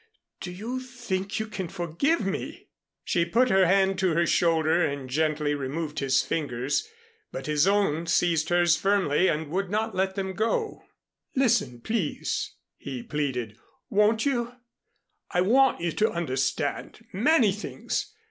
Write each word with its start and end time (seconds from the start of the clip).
Do 0.39 0.51
you 0.51 0.79
think 0.79 1.39
you 1.39 1.45
can 1.45 1.67
forgive 1.67 2.25
me?" 2.25 2.69
She 3.03 3.23
put 3.23 3.49
her 3.51 3.67
hand 3.67 3.99
to 3.99 4.15
her 4.15 4.25
shoulder 4.25 4.83
and 4.83 5.07
gently 5.07 5.53
removed 5.53 5.99
his 5.99 6.23
fingers. 6.23 6.89
But 7.31 7.45
his 7.45 7.67
own 7.67 8.07
seized 8.07 8.49
hers 8.49 8.75
firmly 8.75 9.27
and 9.27 9.51
would 9.51 9.69
not 9.69 9.93
let 9.93 10.15
them 10.15 10.33
go. 10.33 10.81
"Listen, 11.35 11.81
please," 11.81 12.55
he 12.77 13.03
pleaded, 13.03 13.59
"won't 13.91 14.25
you? 14.25 14.55
I 15.29 15.41
want 15.41 15.81
you 15.81 15.91
to 15.91 16.09
understand 16.11 17.05
many 17.13 17.51
things. 17.51 18.11